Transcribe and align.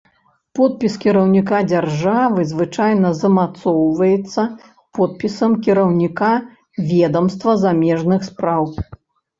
Подпіс 0.59 0.93
кіраўніка 1.03 1.59
дзяржавы 1.71 2.47
звычайна 2.53 3.11
замацоўваецца 3.21 4.41
подпісам 5.01 5.51
кіраўніка 5.69 6.31
ведамства 6.95 7.51
замежных 7.67 8.21
спраў. 8.33 8.63